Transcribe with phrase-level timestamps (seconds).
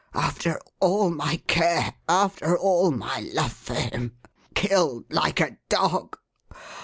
[0.15, 4.17] After all my care; after all my love for him!
[4.55, 6.17] Killed like a dog.